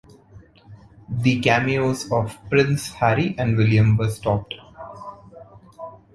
[1.11, 4.55] The cameos of Prince Harry and William were stopped.